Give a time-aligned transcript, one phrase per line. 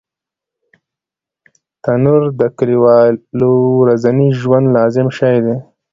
[1.83, 3.51] تنور د کلیوالو
[3.81, 5.55] ورځني ژوند لازم شی دی